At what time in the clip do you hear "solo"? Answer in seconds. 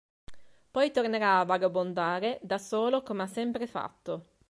2.57-3.03